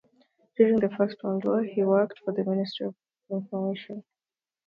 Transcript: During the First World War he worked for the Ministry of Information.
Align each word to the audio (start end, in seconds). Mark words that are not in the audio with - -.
During 0.57 0.77
the 0.79 0.89
First 0.89 1.17
World 1.23 1.45
War 1.45 1.63
he 1.63 1.83
worked 1.83 2.21
for 2.25 2.33
the 2.33 2.43
Ministry 2.43 2.87
of 2.87 2.95
Information. 3.29 4.03